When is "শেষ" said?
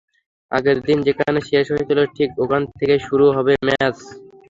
1.49-1.65